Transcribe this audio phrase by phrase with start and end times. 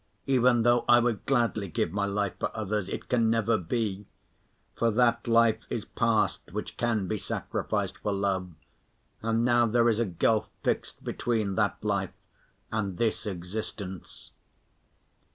[0.25, 4.07] Even though I would gladly give my life for others, it can never be,
[4.75, 8.49] for that life is passed which can be sacrificed for love,
[9.21, 12.13] and now there is a gulf fixed between that life
[12.71, 14.31] and this existence."